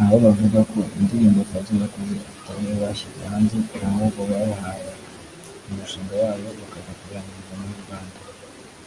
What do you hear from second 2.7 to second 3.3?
bashyize